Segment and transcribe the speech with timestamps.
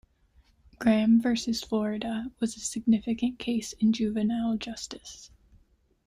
[0.79, 5.29] "Graham versus Florida" was a significant case in juvenile justice.